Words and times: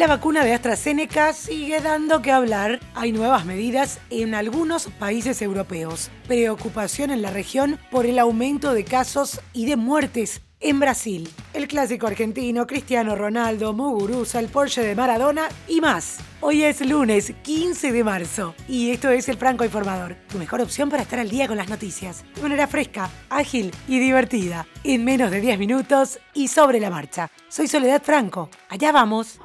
La 0.00 0.06
vacuna 0.06 0.46
de 0.46 0.54
AstraZeneca 0.54 1.34
sigue 1.34 1.78
dando 1.82 2.22
que 2.22 2.32
hablar. 2.32 2.80
Hay 2.94 3.12
nuevas 3.12 3.44
medidas 3.44 3.98
en 4.08 4.34
algunos 4.34 4.86
países 4.86 5.42
europeos. 5.42 6.10
Preocupación 6.26 7.10
en 7.10 7.20
la 7.20 7.30
región 7.30 7.78
por 7.90 8.06
el 8.06 8.18
aumento 8.18 8.72
de 8.72 8.84
casos 8.84 9.42
y 9.52 9.66
de 9.66 9.76
muertes 9.76 10.40
en 10.58 10.80
Brasil. 10.80 11.28
El 11.52 11.68
clásico 11.68 12.06
argentino, 12.06 12.66
Cristiano 12.66 13.14
Ronaldo, 13.14 13.74
Muguruza, 13.74 14.40
el 14.40 14.48
Porsche 14.48 14.80
de 14.80 14.94
Maradona 14.94 15.48
y 15.68 15.82
más. 15.82 16.18
Hoy 16.40 16.62
es 16.62 16.80
lunes 16.80 17.34
15 17.42 17.92
de 17.92 18.02
marzo 18.02 18.54
y 18.68 18.92
esto 18.92 19.10
es 19.10 19.28
el 19.28 19.36
Franco 19.36 19.66
Informador, 19.66 20.16
tu 20.30 20.38
mejor 20.38 20.62
opción 20.62 20.88
para 20.88 21.02
estar 21.02 21.18
al 21.18 21.28
día 21.28 21.46
con 21.46 21.58
las 21.58 21.68
noticias, 21.68 22.24
de 22.34 22.42
manera 22.42 22.66
fresca, 22.66 23.10
ágil 23.28 23.70
y 23.86 23.98
divertida, 23.98 24.66
en 24.82 25.04
menos 25.04 25.30
de 25.30 25.42
10 25.42 25.58
minutos 25.58 26.18
y 26.32 26.48
sobre 26.48 26.80
la 26.80 26.88
marcha. 26.88 27.30
Soy 27.50 27.68
Soledad 27.68 28.02
Franco, 28.02 28.48
allá 28.70 28.92
vamos. 28.92 29.38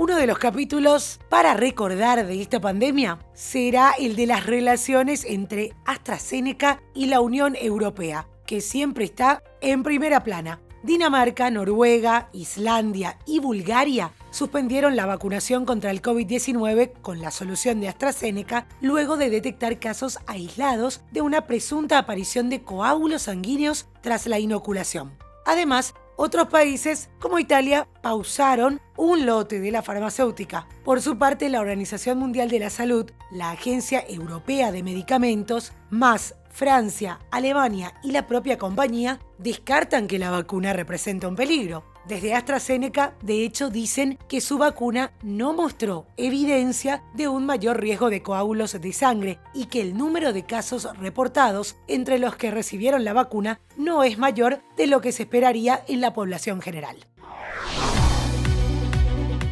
Uno 0.00 0.16
de 0.16 0.26
los 0.26 0.38
capítulos 0.38 1.20
para 1.28 1.52
recordar 1.52 2.26
de 2.26 2.40
esta 2.40 2.58
pandemia 2.58 3.18
será 3.34 3.92
el 3.98 4.16
de 4.16 4.24
las 4.24 4.46
relaciones 4.46 5.26
entre 5.26 5.74
AstraZeneca 5.84 6.82
y 6.94 7.08
la 7.08 7.20
Unión 7.20 7.54
Europea, 7.54 8.26
que 8.46 8.62
siempre 8.62 9.04
está 9.04 9.42
en 9.60 9.82
primera 9.82 10.24
plana. 10.24 10.62
Dinamarca, 10.82 11.50
Noruega, 11.50 12.30
Islandia 12.32 13.18
y 13.26 13.40
Bulgaria 13.40 14.14
suspendieron 14.30 14.96
la 14.96 15.04
vacunación 15.04 15.66
contra 15.66 15.90
el 15.90 16.00
COVID-19 16.00 16.92
con 17.02 17.20
la 17.20 17.30
solución 17.30 17.82
de 17.82 17.88
AstraZeneca 17.88 18.68
luego 18.80 19.18
de 19.18 19.28
detectar 19.28 19.78
casos 19.80 20.18
aislados 20.26 21.02
de 21.10 21.20
una 21.20 21.46
presunta 21.46 21.98
aparición 21.98 22.48
de 22.48 22.62
coágulos 22.62 23.24
sanguíneos 23.24 23.86
tras 24.00 24.26
la 24.26 24.38
inoculación. 24.38 25.18
Además, 25.44 25.94
otros 26.22 26.48
países, 26.48 27.08
como 27.18 27.38
Italia, 27.38 27.88
pausaron 28.02 28.78
un 28.98 29.24
lote 29.24 29.58
de 29.58 29.70
la 29.70 29.80
farmacéutica. 29.80 30.68
Por 30.84 31.00
su 31.00 31.16
parte, 31.16 31.48
la 31.48 31.62
Organización 31.62 32.18
Mundial 32.18 32.50
de 32.50 32.58
la 32.58 32.68
Salud, 32.68 33.10
la 33.30 33.52
Agencia 33.52 34.04
Europea 34.06 34.70
de 34.70 34.82
Medicamentos, 34.82 35.72
más 35.88 36.34
Francia, 36.50 37.20
Alemania 37.30 37.94
y 38.02 38.10
la 38.10 38.26
propia 38.26 38.58
compañía 38.58 39.18
descartan 39.38 40.08
que 40.08 40.18
la 40.18 40.30
vacuna 40.30 40.74
representa 40.74 41.26
un 41.26 41.36
peligro. 41.36 41.84
Desde 42.06 42.34
AstraZeneca, 42.34 43.14
de 43.22 43.44
hecho, 43.44 43.70
dicen 43.70 44.18
que 44.28 44.40
su 44.40 44.58
vacuna 44.58 45.12
no 45.22 45.52
mostró 45.52 46.06
evidencia 46.16 47.02
de 47.14 47.28
un 47.28 47.44
mayor 47.46 47.80
riesgo 47.80 48.10
de 48.10 48.22
coágulos 48.22 48.80
de 48.80 48.92
sangre 48.92 49.38
y 49.54 49.66
que 49.66 49.82
el 49.82 49.96
número 49.96 50.32
de 50.32 50.44
casos 50.44 50.88
reportados 50.98 51.76
entre 51.88 52.18
los 52.18 52.36
que 52.36 52.50
recibieron 52.50 53.04
la 53.04 53.12
vacuna 53.12 53.60
no 53.76 54.02
es 54.02 54.18
mayor 54.18 54.60
de 54.76 54.86
lo 54.86 55.00
que 55.00 55.12
se 55.12 55.24
esperaría 55.24 55.84
en 55.88 56.00
la 56.00 56.14
población 56.14 56.60
general. 56.60 56.96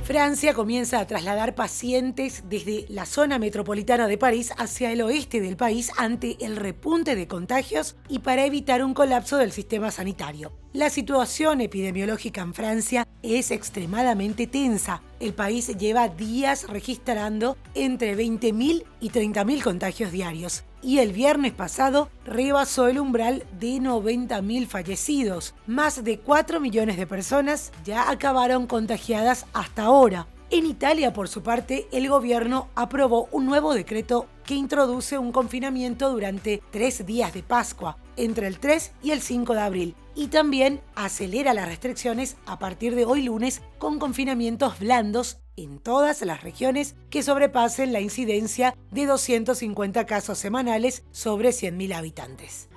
Francia 0.09 0.55
comienza 0.55 1.01
a 1.01 1.07
trasladar 1.07 1.55
pacientes 1.55 2.45
desde 2.49 2.87
la 2.89 3.05
zona 3.05 3.39
metropolitana 3.39 4.09
de 4.09 4.17
París 4.17 4.55
hacia 4.57 4.91
el 4.91 5.03
oeste 5.03 5.43
del 5.43 5.59
país 5.59 5.93
ante 5.99 6.43
el 6.43 6.57
repunte 6.57 7.15
de 7.15 7.29
contagios 7.29 7.95
y 8.09 8.21
para 8.21 8.47
evitar 8.47 8.83
un 8.83 8.95
colapso 8.95 9.37
del 9.37 9.53
sistema 9.53 9.91
sanitario. 9.91 10.51
La 10.75 10.91
situación 10.91 11.63
epidemiológica 11.63 12.43
en 12.43 12.53
Francia 12.53 13.09
es 13.23 13.51
extremadamente 13.51 14.47
tensa. 14.47 15.01
El 15.19 15.33
país 15.33 15.69
lleva 15.79 16.09
días 16.09 16.69
registrando 16.69 17.57
entre 17.75 18.15
20.000 18.15 18.85
y 19.01 19.11
30.000 19.11 19.63
contagios 19.63 20.13
diarios 20.13 20.65
y 20.83 20.99
el 20.99 21.13
viernes 21.13 21.53
pasado 21.53 22.11
rebasó 22.27 22.87
el 22.87 23.01
umbral 23.01 23.45
de 23.59 23.79
90.000 23.79 24.67
fallecidos. 24.67 25.55
Más 25.67 26.05
de 26.05 26.19
4 26.19 26.61
millones 26.61 26.99
de 26.99 27.07
personas 27.07 27.73
ya 27.83 28.11
acabaron 28.11 28.67
contagiadas 28.67 29.47
hasta 29.55 29.85
ahora. 29.85 30.27
En 30.51 30.67
Italia, 30.67 31.15
por 31.15 31.29
su 31.29 31.43
parte, 31.43 31.89
el 31.93 32.09
gobierno 32.09 32.69
aprobó 32.75 33.29
un 33.33 33.47
nuevo 33.47 33.75
decreto 33.75 34.27
que 34.45 34.55
introduce 34.55 35.19
un 35.19 35.33
confinamiento 35.33 36.11
durante 36.11 36.63
tres 36.71 37.05
días 37.05 37.35
de 37.35 37.43
Pascua, 37.43 37.99
entre 38.17 38.47
el 38.47 38.59
3 38.59 38.93
y 39.03 39.11
el 39.11 39.21
5 39.21 39.53
de 39.53 39.61
abril, 39.61 39.95
y 40.19 40.27
también 40.27 40.81
acelera 40.97 41.55
las 41.55 41.69
restricciones 41.69 42.37
a 42.45 42.59
partir 42.59 42.97
de 42.97 43.05
hoy 43.05 43.23
lunes 43.23 43.63
con 43.79 44.01
confinamientos 44.01 44.81
blandos 44.81 45.39
en 45.55 45.79
todas 45.79 46.23
las 46.23 46.43
regiones 46.43 46.97
que 47.09 47.23
sobrepasen 47.23 47.93
la 47.93 48.01
incidencia 48.01 48.75
de 48.91 49.07
250 49.07 50.07
casos 50.07 50.37
semanales 50.39 51.05
sobre 51.13 51.51
100.000 51.51 51.95
habitantes. 51.95 52.69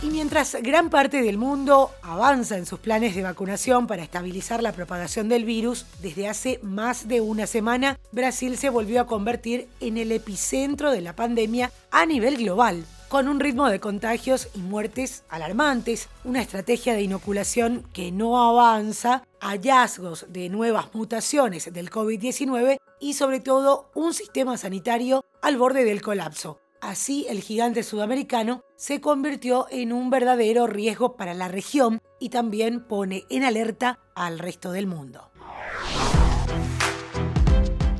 Y 0.00 0.10
mientras 0.10 0.56
gran 0.62 0.90
parte 0.90 1.22
del 1.22 1.38
mundo 1.38 1.90
avanza 2.02 2.56
en 2.56 2.66
sus 2.66 2.78
planes 2.78 3.16
de 3.16 3.22
vacunación 3.24 3.88
para 3.88 4.04
estabilizar 4.04 4.62
la 4.62 4.70
propagación 4.70 5.28
del 5.28 5.44
virus, 5.44 5.86
desde 6.00 6.28
hace 6.28 6.60
más 6.62 7.08
de 7.08 7.20
una 7.20 7.48
semana 7.48 7.98
Brasil 8.12 8.56
se 8.56 8.70
volvió 8.70 9.00
a 9.00 9.06
convertir 9.08 9.66
en 9.80 9.96
el 9.96 10.12
epicentro 10.12 10.92
de 10.92 11.00
la 11.00 11.16
pandemia 11.16 11.72
a 11.90 12.06
nivel 12.06 12.36
global, 12.36 12.84
con 13.12 13.28
un 13.28 13.40
ritmo 13.40 13.68
de 13.68 13.78
contagios 13.78 14.48
y 14.54 14.60
muertes 14.60 15.24
alarmantes, 15.28 16.08
una 16.24 16.40
estrategia 16.40 16.94
de 16.94 17.02
inoculación 17.02 17.86
que 17.92 18.10
no 18.10 18.42
avanza, 18.42 19.22
hallazgos 19.38 20.24
de 20.30 20.48
nuevas 20.48 20.94
mutaciones 20.94 21.70
del 21.74 21.90
COVID-19 21.90 22.78
y 23.00 23.12
sobre 23.12 23.40
todo 23.40 23.90
un 23.94 24.14
sistema 24.14 24.56
sanitario 24.56 25.26
al 25.42 25.58
borde 25.58 25.84
del 25.84 26.00
colapso. 26.00 26.58
Así, 26.80 27.26
el 27.28 27.42
gigante 27.42 27.82
sudamericano 27.82 28.62
se 28.76 29.02
convirtió 29.02 29.66
en 29.70 29.92
un 29.92 30.08
verdadero 30.08 30.66
riesgo 30.66 31.14
para 31.14 31.34
la 31.34 31.48
región 31.48 32.00
y 32.18 32.30
también 32.30 32.82
pone 32.82 33.24
en 33.28 33.44
alerta 33.44 33.98
al 34.14 34.38
resto 34.38 34.72
del 34.72 34.86
mundo. 34.86 35.30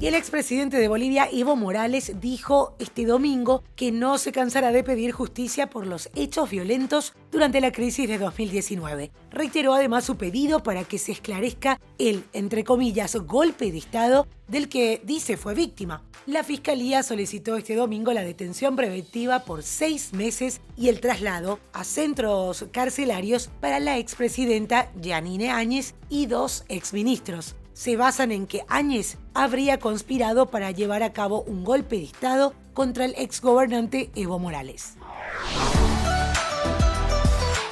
Y 0.02 0.08
el 0.08 0.16
expresidente 0.16 0.78
de 0.78 0.88
Bolivia, 0.88 1.28
Evo 1.32 1.54
Morales, 1.54 2.14
dijo 2.20 2.74
este 2.80 3.06
domingo 3.06 3.62
que 3.76 3.92
no 3.92 4.18
se 4.18 4.32
cansará 4.32 4.72
de 4.72 4.82
pedir 4.82 5.12
justicia 5.12 5.70
por 5.70 5.86
los 5.86 6.10
hechos 6.16 6.50
violentos 6.50 7.14
durante 7.30 7.60
la 7.60 7.70
crisis 7.70 8.08
de 8.08 8.18
2019. 8.18 9.12
Reiteró 9.30 9.74
además 9.74 10.02
su 10.02 10.16
pedido 10.16 10.60
para 10.64 10.82
que 10.82 10.98
se 10.98 11.12
esclarezca 11.12 11.80
el, 11.98 12.24
entre 12.32 12.64
comillas, 12.64 13.14
golpe 13.14 13.70
de 13.70 13.78
Estado 13.78 14.26
del 14.48 14.68
que 14.68 15.00
dice 15.04 15.36
fue 15.36 15.54
víctima. 15.54 16.02
La 16.26 16.42
Fiscalía 16.42 17.04
solicitó 17.04 17.56
este 17.56 17.76
domingo 17.76 18.12
la 18.12 18.24
detención 18.24 18.74
preventiva 18.74 19.44
por 19.44 19.62
seis 19.62 20.12
meses 20.14 20.62
y 20.76 20.88
el 20.88 20.98
traslado 20.98 21.60
a 21.72 21.84
centros 21.84 22.66
carcelarios 22.72 23.50
para 23.60 23.78
la 23.78 23.98
expresidenta 23.98 24.91
Janine 25.00 25.52
Áñez 25.52 25.94
y 26.08 26.26
dos 26.26 26.64
exministros 26.68 27.54
se 27.75 27.97
basan 27.97 28.33
en 28.33 28.47
que 28.47 28.65
Áñez 28.69 29.19
habría 29.34 29.78
conspirado 29.78 30.47
para 30.47 30.71
llevar 30.71 31.03
a 31.03 31.12
cabo 31.12 31.43
un 31.43 31.65
golpe 31.65 31.97
de 31.97 32.05
Estado 32.05 32.55
contra 32.75 33.05
el 33.05 33.15
exgobernante 33.16 34.10
Evo 34.15 34.38
Morales. 34.38 34.94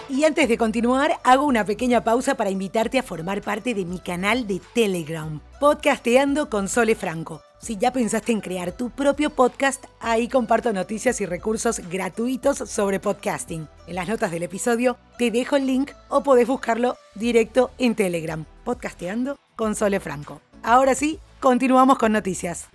Y 0.08 0.24
antes 0.24 0.48
de 0.48 0.58
continuar, 0.58 1.18
hago 1.24 1.46
una 1.46 1.64
pequeña 1.64 2.02
pausa 2.02 2.34
para 2.34 2.50
invitarte 2.50 2.98
a 2.98 3.02
formar 3.02 3.42
parte 3.42 3.74
de 3.74 3.84
mi 3.84 4.00
canal 4.00 4.46
de 4.46 4.60
Telegram, 4.74 5.40
Podcasteando 5.60 6.50
con 6.50 6.68
Sole 6.68 6.94
Franco. 6.94 7.40
Si 7.60 7.76
ya 7.76 7.92
pensaste 7.92 8.32
en 8.32 8.40
crear 8.40 8.72
tu 8.72 8.90
propio 8.90 9.30
podcast, 9.30 9.84
ahí 10.00 10.28
comparto 10.28 10.72
noticias 10.72 11.20
y 11.20 11.26
recursos 11.26 11.78
gratuitos 11.90 12.58
sobre 12.58 13.00
podcasting. 13.00 13.68
En 13.86 13.94
las 13.94 14.08
notas 14.08 14.30
del 14.30 14.42
episodio 14.42 14.96
te 15.16 15.30
dejo 15.30 15.56
el 15.56 15.66
link 15.66 15.92
o 16.08 16.22
podés 16.22 16.48
buscarlo 16.48 16.96
directo 17.14 17.70
en 17.78 17.94
Telegram, 17.94 18.44
Podcasteando 18.64 19.38
con 19.60 19.74
Sole 19.74 20.00
Franco. 20.00 20.40
Ahora 20.62 20.94
sí, 20.94 21.18
continuamos 21.38 21.98
con 21.98 22.12
noticias. 22.12 22.68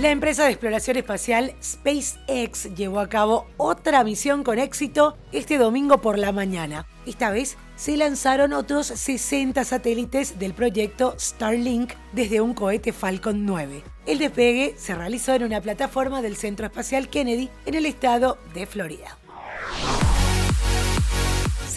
La 0.00 0.12
empresa 0.12 0.44
de 0.44 0.50
exploración 0.50 0.96
espacial 0.96 1.56
SpaceX 1.60 2.72
llevó 2.76 3.00
a 3.00 3.08
cabo 3.08 3.48
otra 3.56 4.04
misión 4.04 4.44
con 4.44 4.60
éxito 4.60 5.18
este 5.32 5.58
domingo 5.58 6.00
por 6.00 6.20
la 6.20 6.30
mañana. 6.30 6.86
Esta 7.04 7.32
vez 7.32 7.56
se 7.74 7.96
lanzaron 7.96 8.52
otros 8.52 8.86
60 8.86 9.64
satélites 9.64 10.38
del 10.38 10.54
proyecto 10.54 11.16
Starlink 11.18 11.94
desde 12.12 12.40
un 12.40 12.54
cohete 12.54 12.92
Falcon 12.92 13.44
9. 13.44 13.82
El 14.06 14.18
despegue 14.20 14.76
se 14.78 14.94
realizó 14.94 15.34
en 15.34 15.42
una 15.42 15.60
plataforma 15.60 16.22
del 16.22 16.36
Centro 16.36 16.66
Espacial 16.66 17.08
Kennedy 17.08 17.50
en 17.66 17.74
el 17.74 17.86
estado 17.86 18.38
de 18.54 18.66
Florida. 18.66 19.18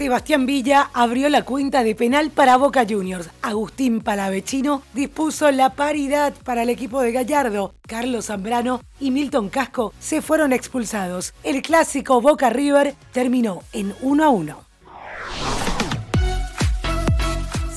Sebastián 0.01 0.47
Villa 0.47 0.89
abrió 0.93 1.29
la 1.29 1.45
cuenta 1.45 1.83
de 1.83 1.93
penal 1.93 2.31
para 2.31 2.57
Boca 2.57 2.87
Juniors. 2.89 3.29
Agustín 3.43 4.01
Palavecino 4.01 4.81
dispuso 4.95 5.51
la 5.51 5.75
paridad 5.75 6.33
para 6.43 6.63
el 6.63 6.69
equipo 6.69 7.01
de 7.01 7.11
Gallardo. 7.11 7.75
Carlos 7.87 8.25
Zambrano 8.25 8.81
y 8.99 9.11
Milton 9.11 9.49
Casco 9.49 9.93
se 9.99 10.23
fueron 10.23 10.53
expulsados. 10.53 11.35
El 11.43 11.61
clásico 11.61 12.19
Boca 12.19 12.49
River 12.49 12.95
terminó 13.11 13.61
en 13.73 13.93
1 14.01 14.23
a 14.23 14.29
1. 14.29 14.70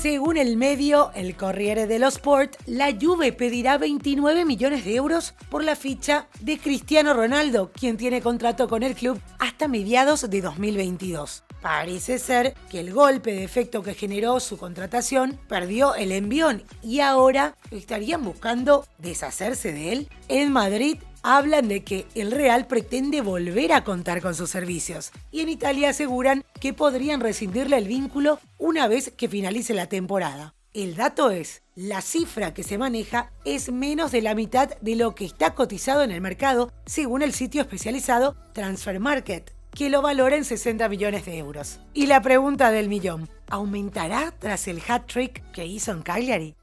Según 0.05 0.37
el 0.37 0.55
medio, 0.55 1.09
el 1.15 1.35
Corriere 1.35 1.87
dello 1.87 2.09
Sport, 2.09 2.57
la 2.67 2.95
Juve 2.95 3.33
pedirá 3.33 3.79
29 3.79 4.45
millones 4.45 4.85
de 4.85 4.93
euros 4.93 5.33
por 5.49 5.63
la 5.63 5.75
ficha 5.75 6.27
de 6.41 6.59
Cristiano 6.59 7.15
Ronaldo, 7.15 7.71
quien 7.71 7.97
tiene 7.97 8.21
contrato 8.21 8.67
con 8.67 8.83
el 8.83 8.93
club 8.93 9.19
hasta 9.39 9.67
mediados 9.67 10.29
de 10.29 10.41
2022. 10.41 11.43
Parece 11.59 12.19
ser 12.19 12.53
que 12.69 12.81
el 12.81 12.93
golpe 12.93 13.31
de 13.31 13.43
efecto 13.43 13.81
que 13.81 13.95
generó 13.95 14.39
su 14.39 14.59
contratación 14.59 15.39
perdió 15.47 15.95
el 15.95 16.11
envión 16.11 16.61
y 16.83 16.99
ahora 16.99 17.57
estarían 17.71 18.23
buscando 18.23 18.85
deshacerse 18.99 19.73
de 19.73 19.91
él. 19.91 20.09
En 20.27 20.51
Madrid 20.51 20.99
hablan 21.25 21.67
de 21.67 21.83
que 21.83 22.05
el 22.13 22.31
Real 22.31 22.67
pretende 22.67 23.21
volver 23.21 23.73
a 23.73 23.83
contar 23.83 24.21
con 24.21 24.35
sus 24.35 24.51
servicios 24.51 25.11
y 25.31 25.41
en 25.41 25.49
Italia 25.49 25.89
aseguran 25.89 26.45
que 26.61 26.71
podrían 26.71 27.19
rescindirle 27.19 27.77
el 27.77 27.87
vínculo 27.87 28.39
una 28.59 28.87
vez 28.87 29.11
que 29.17 29.27
finalice 29.27 29.73
la 29.73 29.87
temporada. 29.87 30.53
El 30.71 30.95
dato 30.95 31.31
es, 31.31 31.63
la 31.73 32.01
cifra 32.01 32.53
que 32.53 32.61
se 32.61 32.77
maneja 32.77 33.31
es 33.43 33.71
menos 33.71 34.11
de 34.11 34.21
la 34.21 34.35
mitad 34.35 34.69
de 34.81 34.95
lo 34.95 35.15
que 35.15 35.25
está 35.25 35.55
cotizado 35.55 36.03
en 36.03 36.11
el 36.11 36.21
mercado, 36.21 36.71
según 36.85 37.23
el 37.23 37.33
sitio 37.33 37.61
especializado 37.61 38.35
Transfer 38.53 38.99
Market, 38.99 39.51
que 39.71 39.89
lo 39.89 40.03
valora 40.03 40.35
en 40.35 40.45
60 40.45 40.87
millones 40.89 41.25
de 41.25 41.39
euros. 41.39 41.79
Y 41.93 42.05
la 42.05 42.21
pregunta 42.21 42.69
del 42.69 42.87
millón, 42.87 43.29
¿aumentará 43.49 44.31
tras 44.37 44.67
el 44.67 44.79
hat-trick 44.87 45.41
que 45.53 45.65
hizo 45.65 45.91
en 45.91 46.03
Cagliari? 46.03 46.55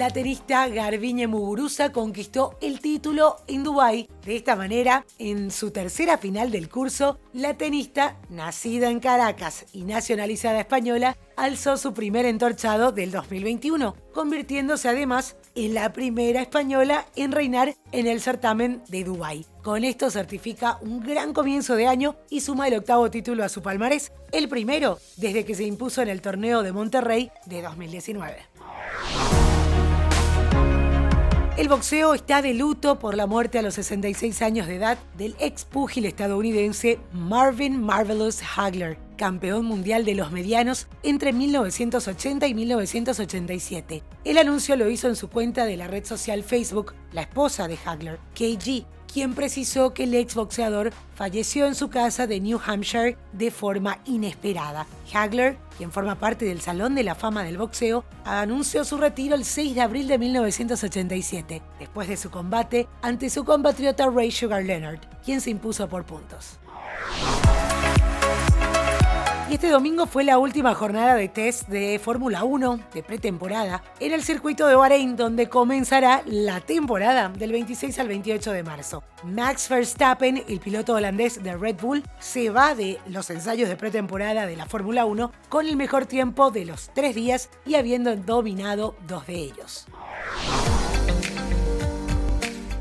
La 0.00 0.08
tenista 0.08 0.66
Garbiñe 0.66 1.26
Muguruza 1.26 1.92
conquistó 1.92 2.56
el 2.62 2.80
título 2.80 3.36
en 3.46 3.64
Dubái. 3.64 4.08
De 4.24 4.34
esta 4.34 4.56
manera, 4.56 5.04
en 5.18 5.50
su 5.50 5.72
tercera 5.72 6.16
final 6.16 6.50
del 6.50 6.70
curso, 6.70 7.20
la 7.34 7.58
tenista, 7.58 8.16
nacida 8.30 8.88
en 8.88 8.98
Caracas 8.98 9.66
y 9.74 9.84
nacionalizada 9.84 10.58
española, 10.58 11.18
alzó 11.36 11.76
su 11.76 11.92
primer 11.92 12.24
entorchado 12.24 12.92
del 12.92 13.10
2021, 13.10 13.94
convirtiéndose 14.14 14.88
además 14.88 15.36
en 15.54 15.74
la 15.74 15.92
primera 15.92 16.40
española 16.40 17.04
en 17.14 17.32
reinar 17.32 17.74
en 17.92 18.06
el 18.06 18.22
certamen 18.22 18.82
de 18.88 19.04
Dubái. 19.04 19.44
Con 19.62 19.84
esto 19.84 20.10
certifica 20.10 20.78
un 20.80 21.00
gran 21.00 21.34
comienzo 21.34 21.76
de 21.76 21.88
año 21.88 22.16
y 22.30 22.40
suma 22.40 22.68
el 22.68 22.74
octavo 22.78 23.10
título 23.10 23.44
a 23.44 23.50
su 23.50 23.60
palmarés, 23.60 24.12
el 24.32 24.48
primero 24.48 24.98
desde 25.18 25.44
que 25.44 25.54
se 25.54 25.64
impuso 25.64 26.00
en 26.00 26.08
el 26.08 26.22
torneo 26.22 26.62
de 26.62 26.72
Monterrey 26.72 27.30
de 27.44 27.60
2019. 27.60 28.48
El 31.56 31.68
boxeo 31.68 32.14
está 32.14 32.42
de 32.42 32.54
luto 32.54 32.98
por 32.98 33.16
la 33.16 33.26
muerte 33.26 33.58
a 33.58 33.62
los 33.62 33.74
66 33.74 34.40
años 34.40 34.66
de 34.66 34.76
edad 34.76 34.98
del 35.18 35.34
ex 35.40 35.64
púgil 35.64 36.06
estadounidense 36.06 36.98
Marvin 37.12 37.82
Marvelous 37.82 38.40
Hagler, 38.56 38.98
campeón 39.18 39.64
mundial 39.66 40.04
de 40.04 40.14
los 40.14 40.30
medianos 40.30 40.86
entre 41.02 41.32
1980 41.32 42.46
y 42.46 42.54
1987. 42.54 44.02
El 44.24 44.38
anuncio 44.38 44.76
lo 44.76 44.88
hizo 44.88 45.08
en 45.08 45.16
su 45.16 45.28
cuenta 45.28 45.66
de 45.66 45.76
la 45.76 45.88
red 45.88 46.04
social 46.04 46.44
Facebook, 46.44 46.94
la 47.12 47.22
esposa 47.22 47.66
de 47.68 47.78
Hagler, 47.84 48.20
KG, 48.34 48.86
quien 49.12 49.34
precisó 49.34 49.92
que 49.92 50.04
el 50.04 50.14
exboxeador 50.14 50.92
falleció 51.14 51.66
en 51.66 51.74
su 51.74 51.90
casa 51.90 52.26
de 52.26 52.40
New 52.40 52.60
Hampshire 52.64 53.16
de 53.32 53.50
forma 53.50 53.98
inesperada. 54.04 54.86
Hagler, 55.12 55.58
quien 55.76 55.90
forma 55.90 56.14
parte 56.14 56.44
del 56.44 56.60
Salón 56.60 56.94
de 56.94 57.02
la 57.02 57.14
Fama 57.14 57.42
del 57.42 57.58
Boxeo, 57.58 58.04
anunció 58.24 58.84
su 58.84 58.96
retiro 58.96 59.34
el 59.34 59.44
6 59.44 59.74
de 59.74 59.80
abril 59.80 60.08
de 60.08 60.18
1987, 60.18 61.62
después 61.78 62.08
de 62.08 62.16
su 62.16 62.30
combate 62.30 62.88
ante 63.02 63.30
su 63.30 63.44
compatriota 63.44 64.08
Ray 64.08 64.30
Sugar 64.30 64.64
Leonard, 64.64 65.00
quien 65.24 65.40
se 65.40 65.50
impuso 65.50 65.88
por 65.88 66.04
puntos. 66.04 66.58
Y 69.50 69.54
este 69.54 69.68
domingo 69.68 70.06
fue 70.06 70.22
la 70.22 70.38
última 70.38 70.76
jornada 70.76 71.16
de 71.16 71.28
test 71.28 71.66
de 71.66 71.98
Fórmula 71.98 72.44
1 72.44 72.78
de 72.94 73.02
pretemporada 73.02 73.82
en 73.98 74.12
el 74.12 74.22
circuito 74.22 74.68
de 74.68 74.76
Bahrein, 74.76 75.16
donde 75.16 75.48
comenzará 75.48 76.22
la 76.24 76.60
temporada 76.60 77.30
del 77.30 77.50
26 77.50 77.98
al 77.98 78.06
28 78.06 78.52
de 78.52 78.62
marzo. 78.62 79.02
Max 79.24 79.68
Verstappen, 79.68 80.44
el 80.46 80.60
piloto 80.60 80.94
holandés 80.94 81.42
de 81.42 81.56
Red 81.56 81.80
Bull, 81.80 82.04
se 82.20 82.50
va 82.50 82.76
de 82.76 83.00
los 83.08 83.28
ensayos 83.30 83.68
de 83.68 83.74
pretemporada 83.74 84.46
de 84.46 84.54
la 84.54 84.66
Fórmula 84.66 85.04
1 85.04 85.32
con 85.48 85.66
el 85.66 85.74
mejor 85.74 86.06
tiempo 86.06 86.52
de 86.52 86.64
los 86.64 86.90
tres 86.94 87.16
días 87.16 87.50
y 87.66 87.74
habiendo 87.74 88.14
dominado 88.14 88.94
dos 89.08 89.26
de 89.26 89.34
ellos. 89.34 89.88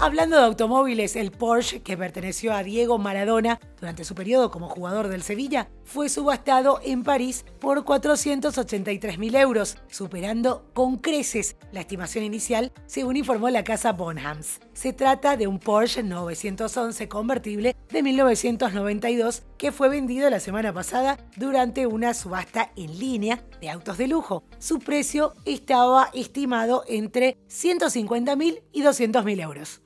Hablando 0.02 0.38
de 0.38 0.44
automóviles, 0.44 1.18
el 1.18 1.32
Porsche, 1.32 1.82
que 1.82 1.98
perteneció 1.98 2.54
a 2.54 2.64
Diego 2.64 2.98
Maradona 2.98 3.60
durante 3.82 4.06
su 4.06 4.16
periodo 4.16 4.50
como 4.50 4.70
jugador 4.70 5.10
del 5.10 5.24
Sevilla, 5.24 5.70
fue 5.84 6.08
subastado 6.08 6.80
en 6.86 7.04
París 7.04 7.44
por 7.60 7.84
483.000 7.84 9.38
euros, 9.38 9.78
superando 9.90 10.72
con 10.74 11.00
creces 11.00 11.58
la 11.74 11.82
estimación 11.82 12.24
inicial, 12.24 12.72
según 12.86 13.18
informó 13.18 13.50
la 13.50 13.66
casa 13.66 13.92
Bonhams. 13.92 14.62
Se 14.72 14.94
trata 14.94 15.36
de 15.36 15.48
un 15.48 15.60
Porsche 15.60 16.02
911 16.02 17.10
convertible 17.10 17.76
de 17.92 18.02
1992 18.02 19.44
que 19.58 19.74
fue 19.74 19.90
vendido 19.90 20.30
la 20.30 20.40
semana 20.40 20.72
pasada 20.72 21.18
durante 21.36 21.88
una 21.88 22.14
subasta 22.14 22.72
en 22.78 22.98
línea 22.98 23.44
de 23.60 23.70
autos 23.70 23.98
de 23.98 24.08
lujo. 24.08 24.44
Su 24.60 24.80
precio 24.80 25.34
estaba 25.44 26.10
estimado 26.14 26.86
entre 26.88 27.38
150.000 27.50 28.62
y 28.72 28.84
200.000 28.84 29.42
euros. 29.42 29.82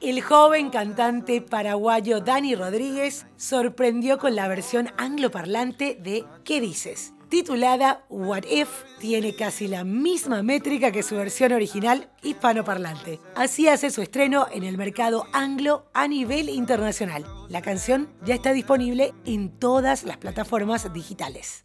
El 0.00 0.20
joven 0.20 0.68
cantante 0.68 1.40
paraguayo 1.40 2.20
Dani 2.20 2.54
Rodríguez 2.54 3.26
sorprendió 3.36 4.18
con 4.18 4.36
la 4.36 4.48
versión 4.48 4.90
angloparlante 4.98 5.98
de 5.98 6.26
¿Qué 6.44 6.60
dices? 6.60 7.14
Titulada 7.30 8.04
What 8.10 8.44
If, 8.44 8.68
tiene 9.00 9.34
casi 9.34 9.66
la 9.66 9.82
misma 9.82 10.42
métrica 10.42 10.92
que 10.92 11.02
su 11.02 11.16
versión 11.16 11.52
original 11.52 12.10
hispanoparlante. 12.22 13.18
Así 13.34 13.66
hace 13.66 13.90
su 13.90 14.02
estreno 14.02 14.46
en 14.52 14.62
el 14.62 14.78
mercado 14.78 15.26
anglo 15.32 15.86
a 15.94 16.06
nivel 16.06 16.48
internacional. 16.48 17.24
La 17.48 17.62
canción 17.62 18.08
ya 18.24 18.34
está 18.34 18.52
disponible 18.52 19.14
en 19.24 19.58
todas 19.58 20.04
las 20.04 20.18
plataformas 20.18 20.92
digitales. 20.92 21.64